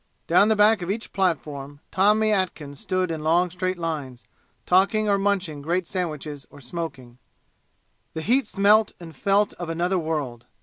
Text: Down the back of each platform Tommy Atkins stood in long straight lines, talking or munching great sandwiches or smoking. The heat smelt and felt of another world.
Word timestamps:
Down 0.25 0.47
the 0.47 0.55
back 0.55 0.81
of 0.81 0.89
each 0.89 1.13
platform 1.13 1.79
Tommy 1.91 2.31
Atkins 2.31 2.79
stood 2.79 3.11
in 3.11 3.23
long 3.23 3.51
straight 3.51 3.77
lines, 3.77 4.23
talking 4.65 5.07
or 5.07 5.19
munching 5.19 5.61
great 5.61 5.85
sandwiches 5.85 6.47
or 6.49 6.59
smoking. 6.59 7.19
The 8.15 8.23
heat 8.23 8.47
smelt 8.47 8.93
and 8.99 9.15
felt 9.15 9.53
of 9.59 9.69
another 9.69 9.99
world. 9.99 10.45